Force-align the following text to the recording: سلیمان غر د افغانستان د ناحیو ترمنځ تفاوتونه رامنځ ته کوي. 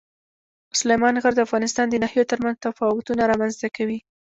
سلیمان 0.79 1.15
غر 1.23 1.33
د 1.35 1.39
افغانستان 1.47 1.85
د 1.89 1.95
ناحیو 2.03 2.29
ترمنځ 2.31 2.57
تفاوتونه 2.65 3.21
رامنځ 3.31 3.53
ته 3.61 3.67
کوي. 3.77 3.99